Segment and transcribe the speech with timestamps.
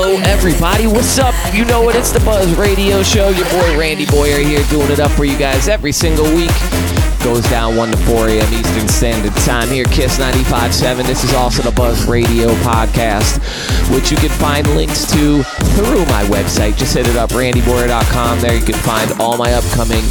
[0.00, 0.86] Hello, everybody.
[0.86, 1.34] What's up?
[1.52, 1.96] You know what?
[1.96, 3.30] It's the Buzz Radio Show.
[3.30, 6.52] Your boy Randy Boyer here doing it up for you guys every single week.
[7.22, 8.54] Goes down 1 to 4 a.m.
[8.54, 11.04] Eastern Standard Time here, Kiss 95.7.
[11.04, 13.38] This is also the Buzz Radio Podcast,
[13.92, 16.76] which you can find links to through my website.
[16.76, 18.40] Just hit it up, randyboyer.com.
[18.40, 20.04] There you can find all my upcoming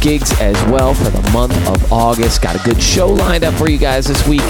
[0.00, 2.42] gigs as well for the month of August.
[2.42, 4.42] Got a good show lined up for you guys this week.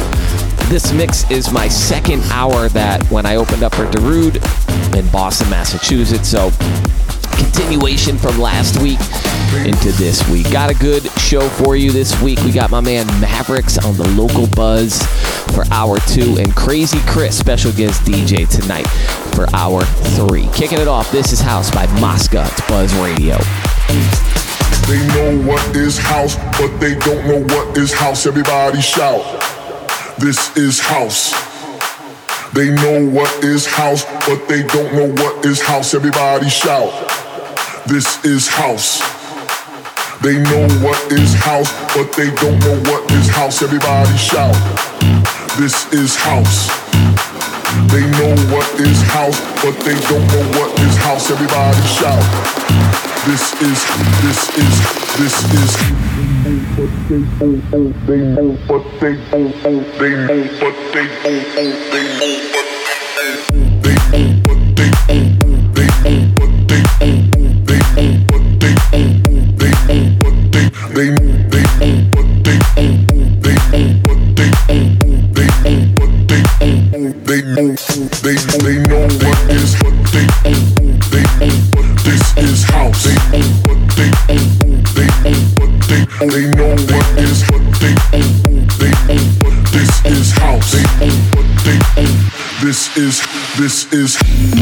[0.68, 4.36] This mix is my second hour that when I opened up for Darude
[4.96, 6.28] in Boston, Massachusetts.
[6.28, 6.50] So
[7.40, 9.00] continuation from last week
[9.66, 10.50] into this week.
[10.50, 12.38] Got a good show for you this week.
[12.40, 15.02] We got my man Mavericks on the local buzz
[15.54, 18.86] for hour two, and Crazy Chris, special guest DJ tonight
[19.34, 19.82] for hour
[20.16, 20.48] three.
[20.52, 22.44] Kicking it off, this is House by Mosca.
[22.46, 23.36] It's Buzz Radio.
[24.86, 28.26] They know what is house, but they don't know what is house.
[28.26, 29.22] Everybody shout.
[30.18, 31.32] This is house.
[32.52, 35.94] They know what is house, but they don't know what is house.
[35.94, 37.19] Everybody shout.
[37.90, 39.02] This is house.
[40.22, 43.62] They know what is house, but they don't know what is house.
[43.62, 44.54] Everybody shout.
[45.58, 46.70] This is house.
[47.90, 51.32] They know what is house, but they don't know what is house.
[51.32, 52.22] Everybody shout.
[53.26, 53.82] This is,
[54.22, 54.74] this is,
[55.18, 56.10] this is
[56.44, 56.58] they
[57.10, 57.60] they know,
[58.06, 59.16] they they know, they
[59.90, 60.46] they know,
[62.54, 62.69] but
[93.00, 93.20] is
[93.56, 94.59] this is.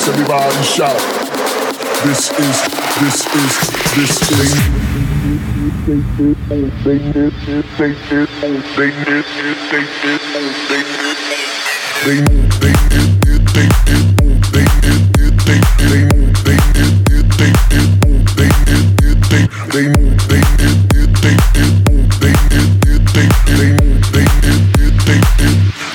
[0.00, 0.08] House.
[0.08, 1.00] Everybody shout.
[2.04, 2.62] This is,
[3.00, 3.52] this is,
[3.96, 4.50] this is.
[12.04, 12.20] They
[12.60, 12.80] they.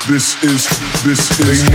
[0.07, 0.69] This is,
[1.03, 1.74] this is,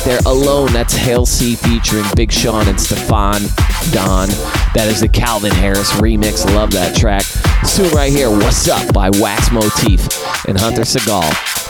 [0.00, 0.72] right there, Alone.
[0.72, 3.40] That's Halsey featuring Big Sean and Stefflon
[3.92, 4.28] Don.
[4.74, 6.44] That is the Calvin Harris remix.
[6.54, 7.22] Love that track.
[7.64, 10.06] Soon right here, What's Up by Wax Motif
[10.46, 11.22] and Hunter Siegel.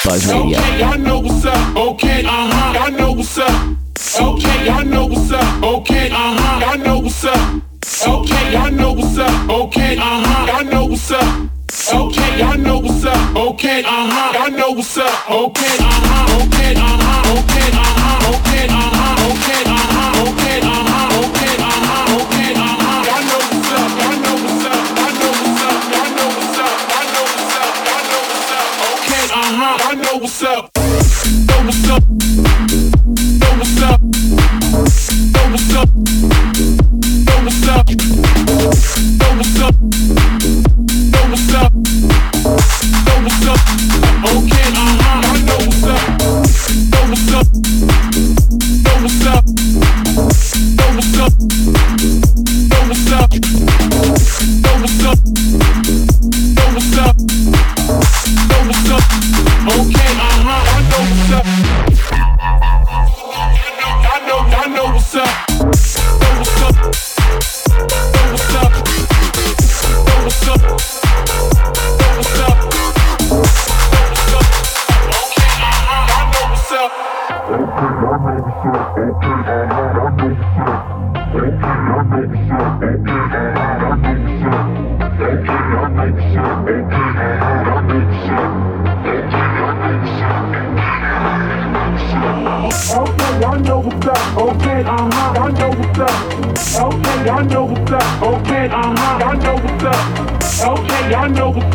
[0.04, 0.58] Buzz Radio.
[0.58, 1.76] Okay, I know what's up.
[1.76, 2.78] Okay, uh-huh.
[2.78, 3.76] I know what's up.
[4.20, 5.62] Okay, I know what's up.
[5.62, 6.64] Okay, uh-huh.
[6.66, 7.62] I know what's up.
[8.06, 9.50] Okay, I know what's up.
[9.50, 10.58] Okay, uh-huh.
[10.58, 11.50] I know what's up.
[11.92, 13.36] Okay, I know what's up.
[13.36, 14.38] Okay, uh-huh.
[14.38, 15.30] I know what's up.
[15.30, 16.46] Okay, uh-huh.
[16.46, 17.10] Okay, uh-huh.
[17.30, 17.59] Okay,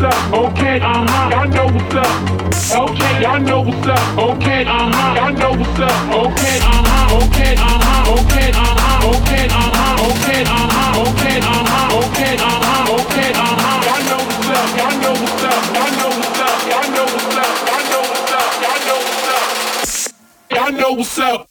[0.06, 2.06] Okay, uh-huh, I know what's up.
[2.78, 4.18] Okay, I know what's up.
[4.18, 5.90] Okay, uh-huh, I know what's up.
[6.14, 13.30] Okay, uh-huh, okay, uh-huh, okay, uh-huh, okay, uh-huh, okay, uh-huh, okay, uh-huh, okay, uh-huh, okay,
[13.34, 13.66] uh-huh.
[13.86, 14.68] I know what's up.
[14.78, 15.60] I know what's up.
[15.74, 16.54] I know what's up.
[16.66, 17.50] I know what's up.
[17.66, 18.50] I know what's up.
[18.62, 20.16] I know what's up.
[20.50, 21.45] I know what's up.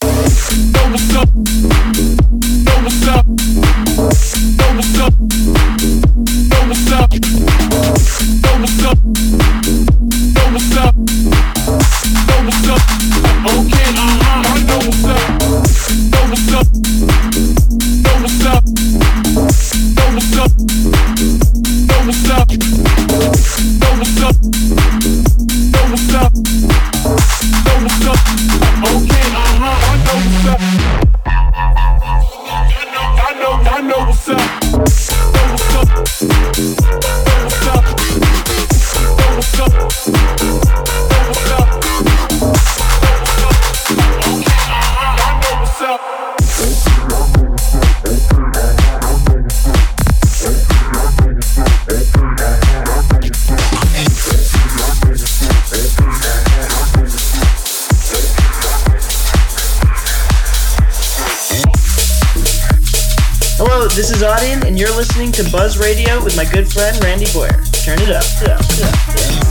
[63.94, 67.62] This is Audien, and you're listening to Buzz Radio with my good friend Randy Boyer.
[67.84, 68.24] Turn it up.
[68.42, 69.45] up, up, up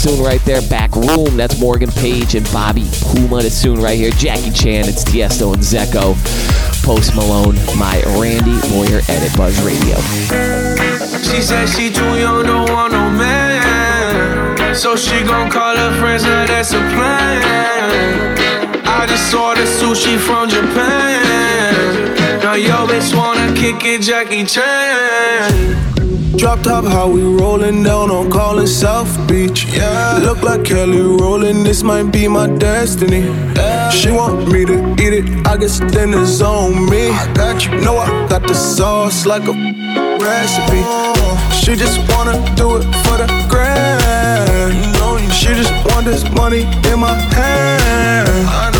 [0.00, 0.62] soon right there.
[0.62, 1.36] Back room.
[1.36, 3.38] That's Morgan Page and Bobby Puma.
[3.38, 4.10] It's soon right here.
[4.12, 4.88] Jackie Chan.
[4.88, 6.16] It's Tiesto and Dzeko.
[6.84, 7.56] Post Malone.
[7.76, 9.96] My Randy Boyer edit Buzz Radio.
[11.20, 14.74] She said she too young, don't want no man.
[14.74, 18.38] So she gon' call her friends, now that's a plan.
[18.86, 22.40] I just ordered sushi from Japan.
[22.42, 25.89] Now yo bitch wanna kick it, Jackie Chan.
[26.36, 29.64] Drop top, how we rollin' down on callin' South Beach.
[29.64, 30.18] Yeah.
[30.22, 33.20] Look like Kelly rollin', this might be my destiny.
[33.56, 33.90] Yeah.
[33.90, 37.10] She want me to eat it, I guess then on me.
[37.10, 37.80] I got you.
[37.80, 39.54] Know I got the sauce like a
[40.18, 40.82] recipe.
[41.60, 44.74] She just wanna do it for the grand.
[45.32, 48.79] She just want this money in my hand.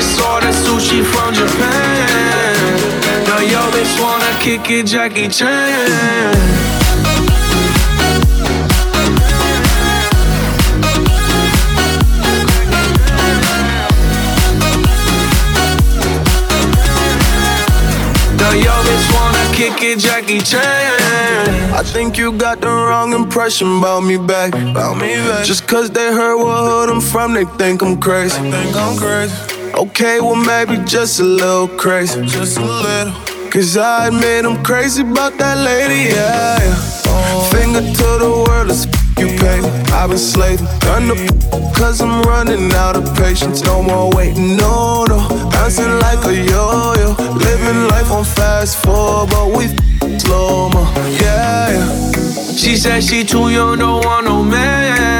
[0.00, 2.80] I just ordered sushi from Japan.
[3.26, 6.70] Now yo bitch wanna kick it, Jackie Chan.
[19.52, 21.74] kick it, Jackie Chan.
[21.74, 24.54] I think you got the wrong impression about me back.
[24.54, 25.44] About me back.
[25.44, 28.40] Just cause they heard what hood I'm from, they think I'm crazy.
[28.40, 29.49] They think I'm crazy.
[29.74, 32.24] Okay, well maybe just a little crazy.
[32.26, 33.12] Just a little.
[33.50, 36.58] Cause I admit I'm crazy about that lady, yeah.
[36.60, 37.50] yeah.
[37.50, 38.86] Finger to the world, let's
[39.18, 39.60] you pay.
[39.92, 43.62] I've been slaving, done the cause I'm running out of patience.
[43.62, 45.18] No more waiting, no, no.
[45.50, 47.10] Bouncing like a yo yo.
[47.34, 49.66] Living life on fast forward, but we
[50.18, 50.82] slow mo,
[51.20, 52.52] yeah, yeah.
[52.54, 55.19] She said she too young, don't want no man.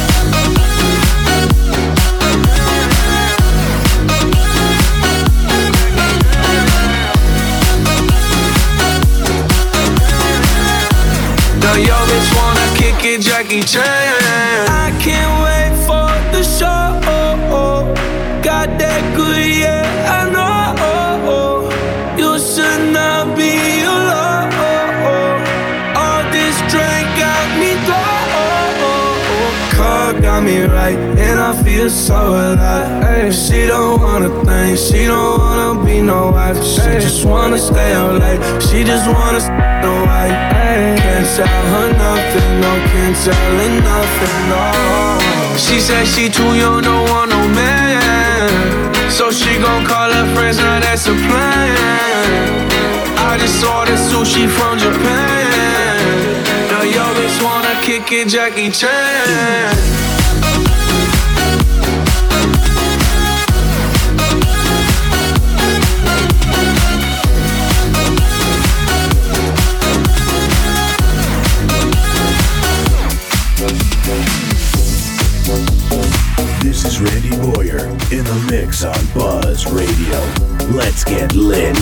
[11.71, 13.85] Now yo bitch wanna kick it, Jackie Chan.
[14.67, 16.99] I can't wait for the show.
[18.43, 21.71] Got that good, yeah, I know.
[22.17, 23.55] You should not be
[23.87, 24.51] alone.
[25.95, 28.11] All this drink got me low.
[29.71, 33.01] Car got me right, and I feel so alive.
[33.01, 36.61] Ay, she don't wanna think, she don't wanna be no wife.
[36.61, 41.10] She just wanna stay out late, she just wanna stay no wife.
[41.41, 45.57] Tell her nothing, no, can't tell her nothing, no.
[45.57, 49.09] She said she too young, don't want no man.
[49.09, 52.69] So she gon' call her friends, now that's a plan.
[53.17, 55.97] I just ordered sushi from Japan.
[56.69, 60.20] Now yo bitch wanna kick it, Jackie Chan.
[77.01, 80.19] Randy Boyer in the mix on Buzz Radio.
[80.75, 81.75] Let's get lit.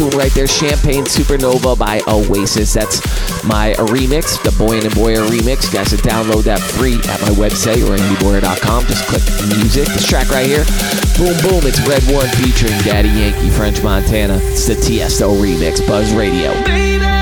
[0.00, 2.72] Right there, Champagne Supernova by Oasis.
[2.74, 3.00] That's
[3.44, 5.66] my remix, the Boy and Boyer remix.
[5.66, 8.86] You guys can download that free at my website, randyboyer.com.
[8.86, 9.22] Just click
[9.56, 9.86] music.
[9.88, 10.64] This track right here,
[11.16, 11.62] boom, boom.
[11.66, 14.38] It's Red One featuring Daddy Yankee, French Montana.
[14.42, 17.13] It's the Tiesto remix, Buzz Radio.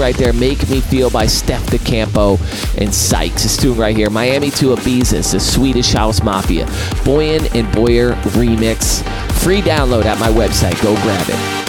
[0.00, 2.38] Right there, Make Me Feel by Steph DeCampo
[2.80, 3.42] and Sykes.
[3.42, 6.64] This tune right here, Miami to Ibiza, It's the Swedish House Mafia.
[7.04, 9.04] Boyan and Boyer remix.
[9.42, 10.80] Free download at my website.
[10.82, 11.59] Go grab it.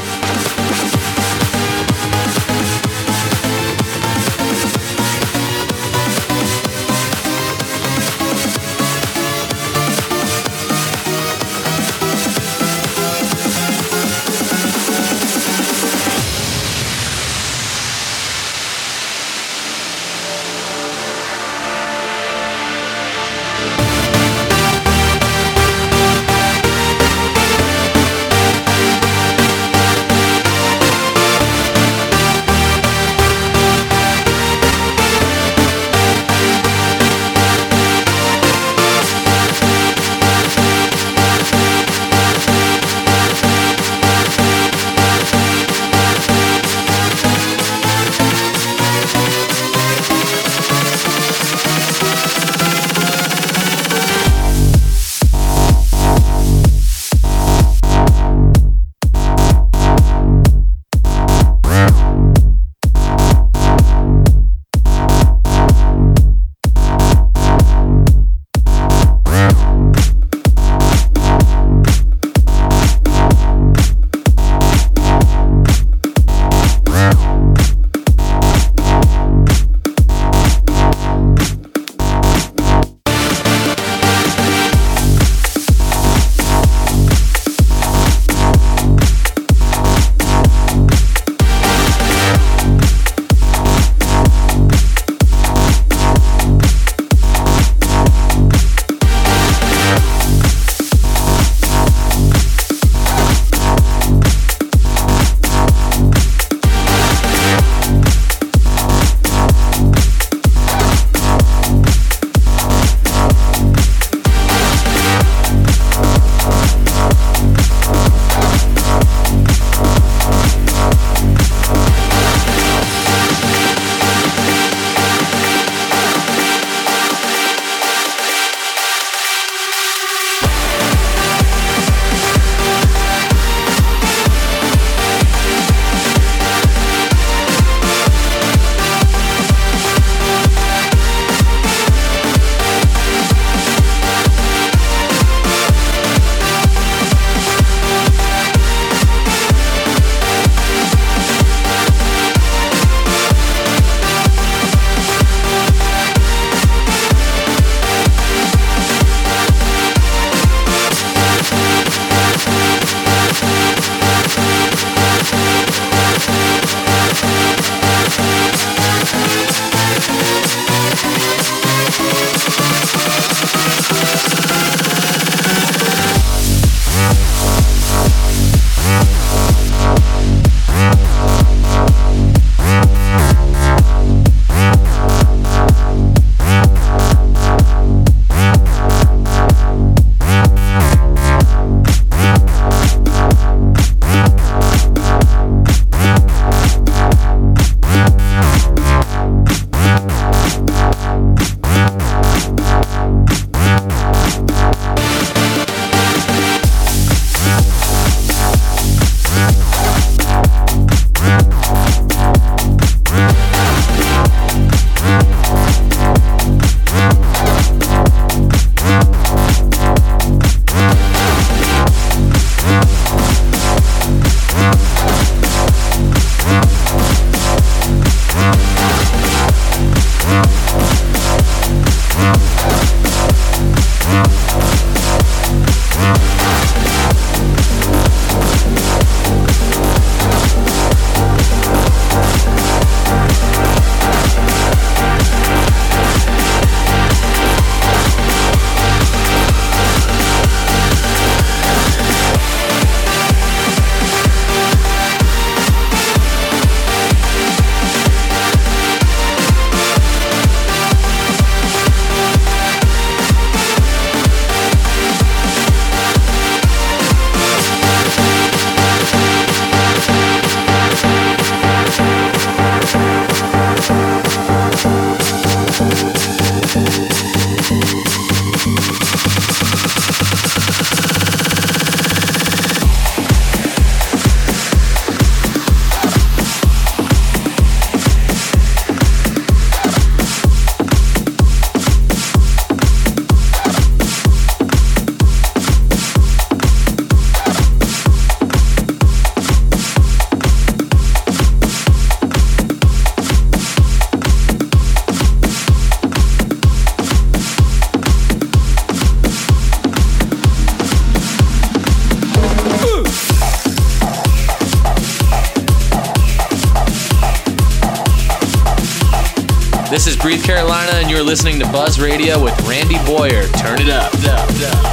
[320.51, 323.43] Carolina, and you're listening to Buzz Radio with Randy Boyer.
[323.53, 324.13] Turn it up.
[324.15, 324.90] up, up,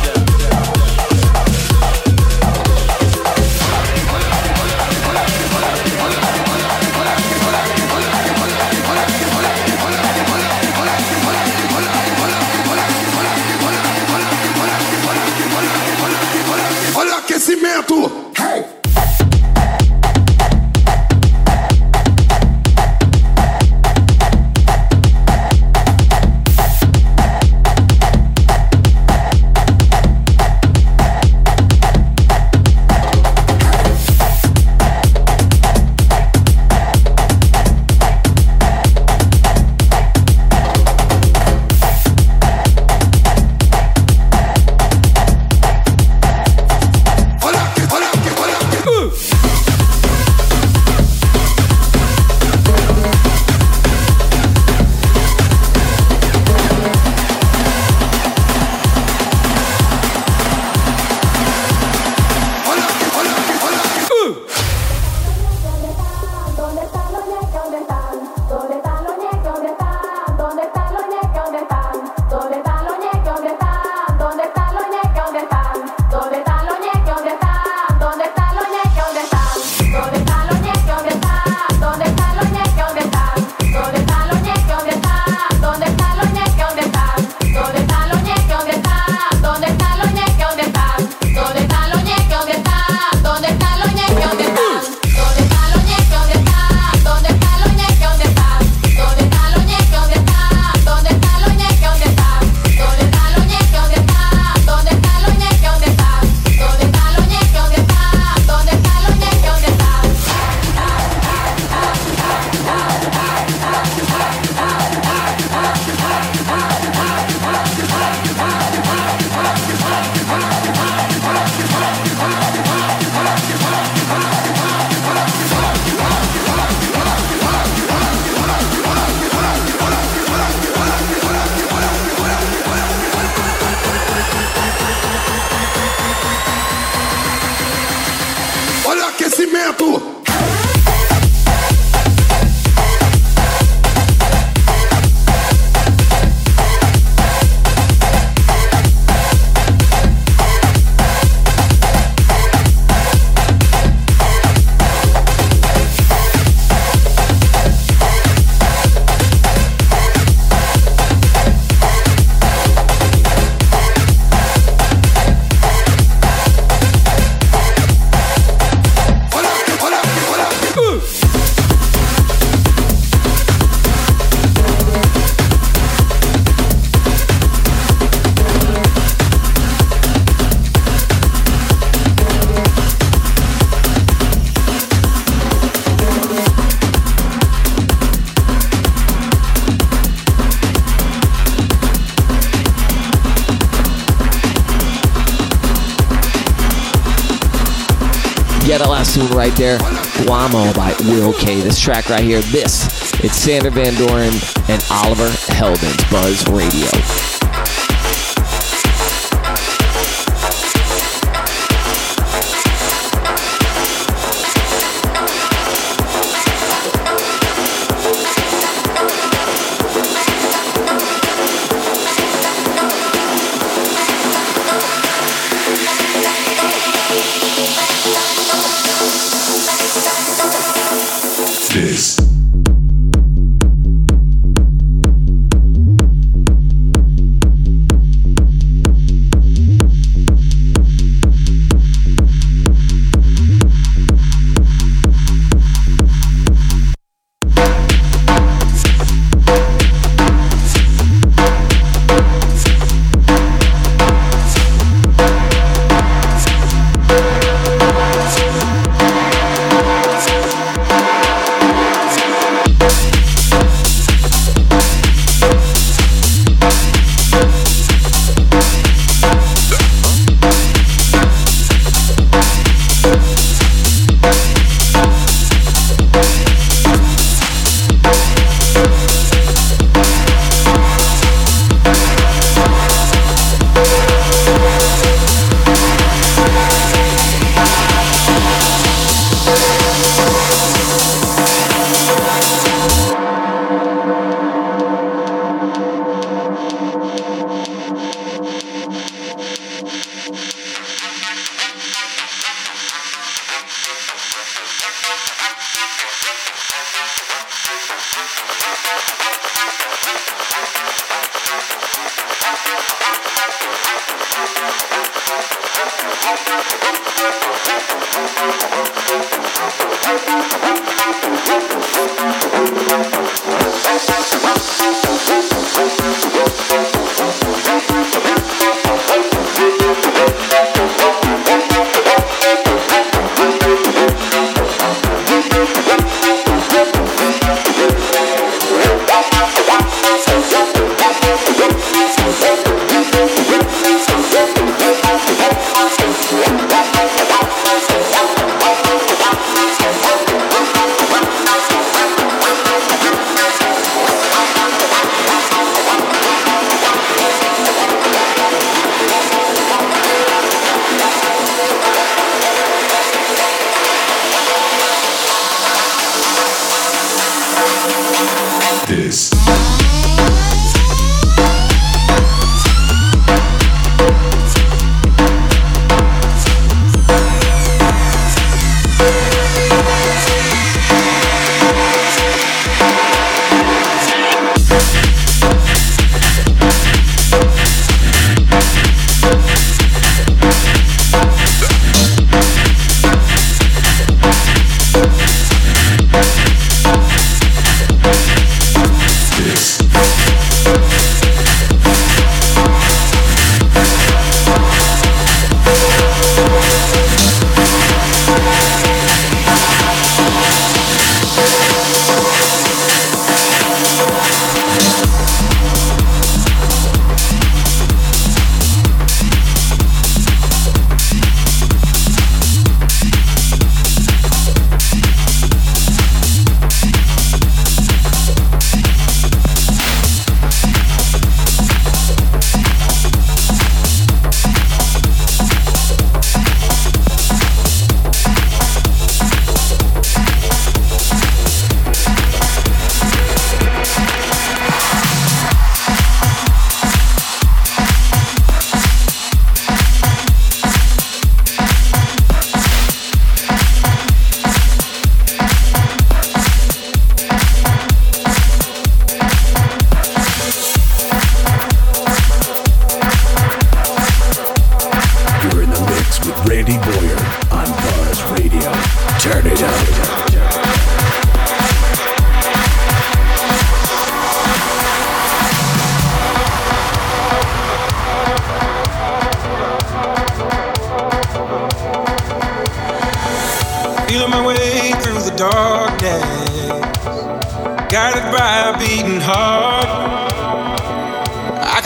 [199.23, 199.31] up.
[199.31, 199.79] right there.
[199.79, 201.61] Guamo by Will K.
[201.61, 202.87] This track right here, this,
[203.23, 204.33] it's Sander Van Doorn
[204.69, 207.28] and Oliver Heldens, Buzz Radio.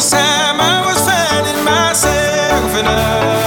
[0.00, 3.39] this time I was finding myself and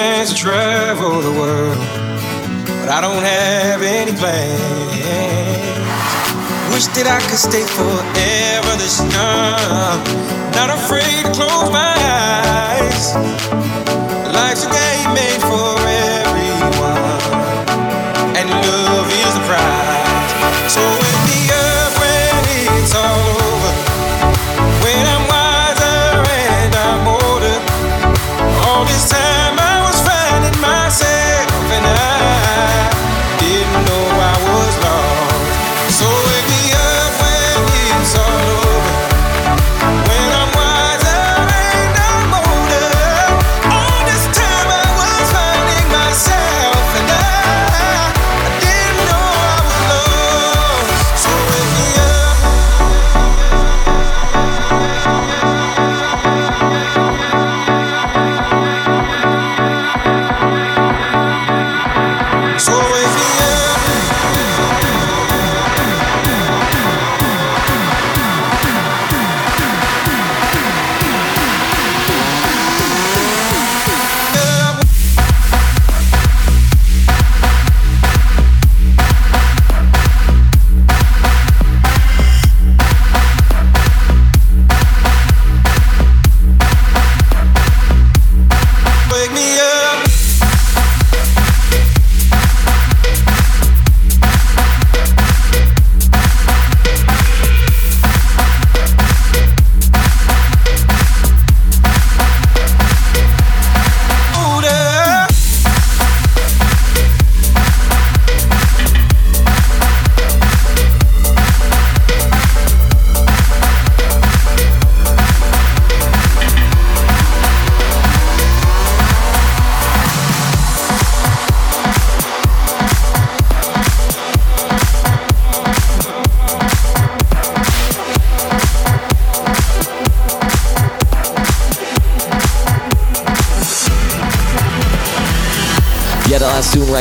[0.00, 1.76] chance to travel the world,
[2.80, 4.58] but I don't have any plans.
[6.72, 10.00] Wish that I could stay forever this young,
[10.56, 13.59] not afraid to close my eyes.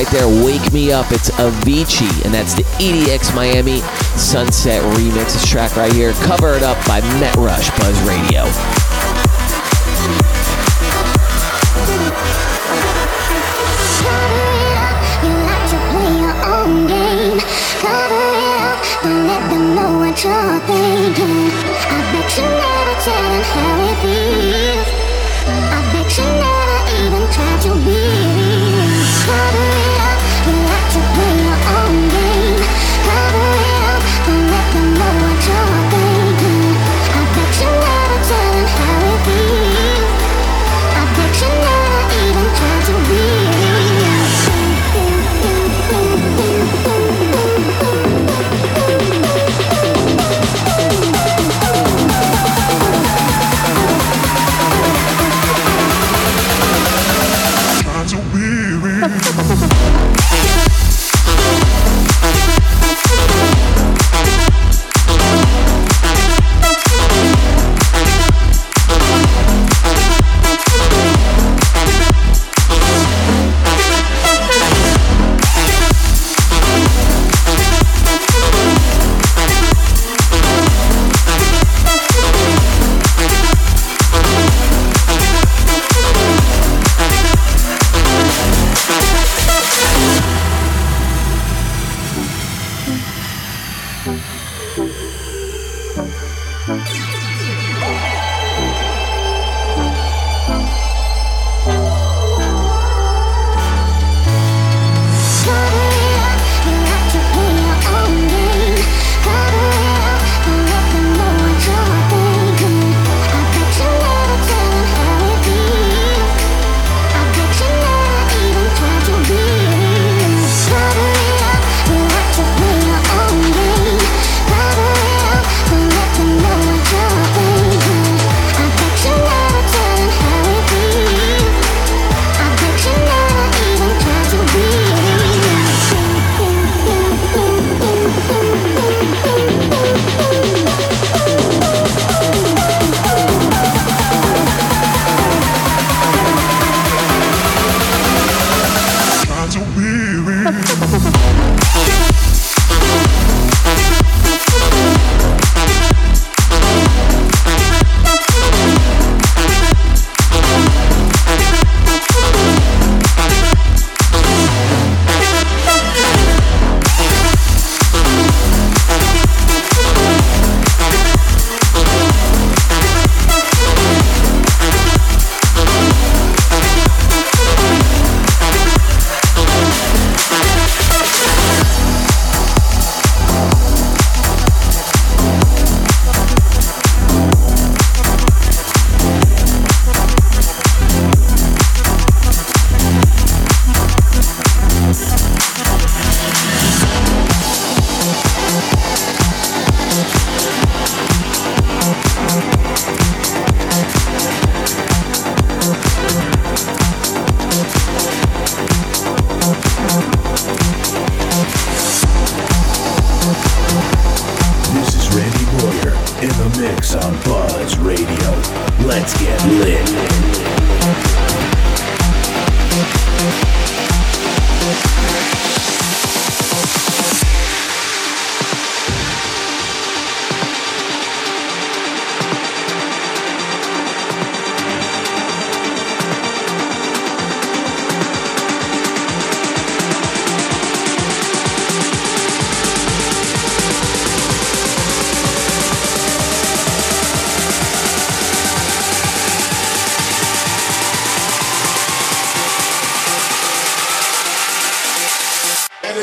[0.04, 1.12] right there, Wake Me Up.
[1.12, 3.80] It's Avicii, and that's the EDX Miami
[4.16, 5.45] Sunset Remix.
[5.45, 8.45] Track right here, covered up by Met Rush Buzz Radio.
[23.41, 24.89] how it feels
[25.47, 28.29] I bet you never even tried to be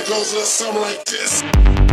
[0.09, 1.86] goes little something like this.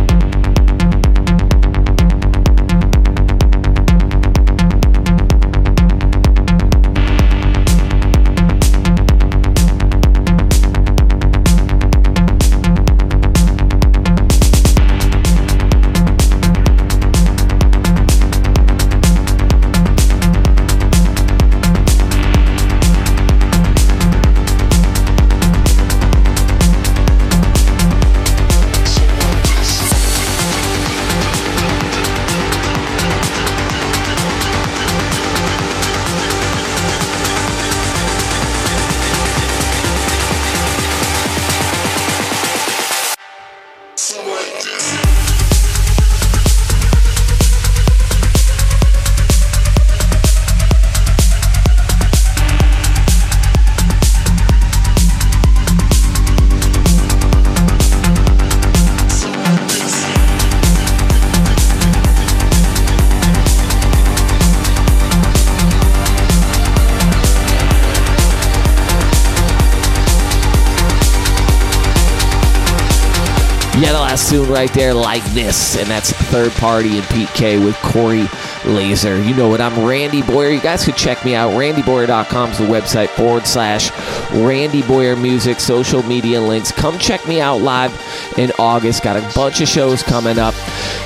[74.64, 78.26] Right there, like this, and that's Third Party and PK with Corey
[78.64, 79.22] Laser.
[79.22, 79.60] You know what?
[79.60, 80.48] I'm Randy Boyer.
[80.48, 81.52] You guys could check me out.
[81.52, 83.90] RandyBoyer.com is the website forward slash
[84.30, 86.72] Randy Boyer Music, social media links.
[86.72, 87.92] Come check me out live
[88.38, 89.02] in August.
[89.02, 90.54] Got a bunch of shows coming up,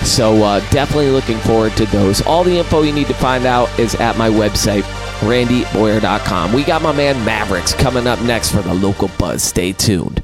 [0.04, 2.20] so uh, definitely looking forward to those.
[2.26, 4.82] All the info you need to find out is at my website.
[5.22, 6.52] RandyBoyer.com.
[6.52, 9.42] We got my man Mavericks coming up next for the local buzz.
[9.42, 10.22] Stay tuned.